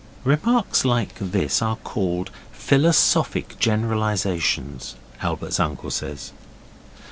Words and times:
(Remarks 0.23 0.83
like 0.83 1.13
this 1.19 1.61
are 1.61 1.75
called 1.75 2.31
philosophic 2.51 3.59
generalizations, 3.59 4.95
Albert's 5.21 5.59
uncle 5.59 5.91
says.) 5.91 6.31